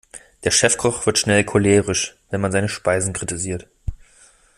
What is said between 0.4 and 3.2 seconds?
Der Chefkoch wird schnell cholerisch, wenn man seine Speisen